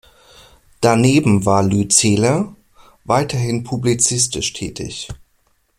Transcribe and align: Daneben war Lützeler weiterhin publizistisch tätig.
Daneben 0.79 1.45
war 1.45 1.61
Lützeler 1.61 2.55
weiterhin 3.03 3.63
publizistisch 3.63 4.51
tätig. 4.53 5.09